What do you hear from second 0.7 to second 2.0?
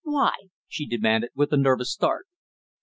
demanded, with a nervous